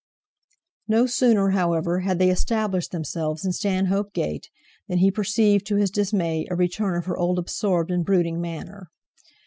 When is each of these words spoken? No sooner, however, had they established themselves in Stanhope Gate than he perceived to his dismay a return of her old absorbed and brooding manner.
No 0.87 1.05
sooner, 1.05 1.49
however, 1.51 1.99
had 1.99 2.17
they 2.17 2.31
established 2.31 2.89
themselves 2.91 3.45
in 3.45 3.51
Stanhope 3.51 4.13
Gate 4.13 4.49
than 4.87 4.97
he 4.97 5.11
perceived 5.11 5.63
to 5.67 5.75
his 5.75 5.91
dismay 5.91 6.47
a 6.49 6.55
return 6.55 6.95
of 6.97 7.05
her 7.05 7.19
old 7.19 7.37
absorbed 7.37 7.91
and 7.91 8.03
brooding 8.03 8.41
manner. 8.41 8.89